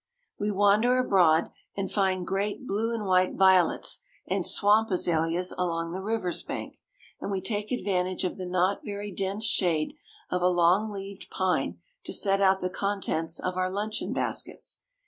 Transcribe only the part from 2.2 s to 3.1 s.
great blue and